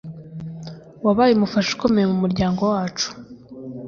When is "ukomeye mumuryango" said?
1.73-2.61